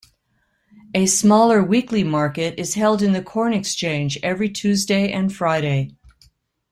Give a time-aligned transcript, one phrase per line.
[0.95, 5.93] A smaller weekly market is held in the Corn Exchange every Tuesday and Friday.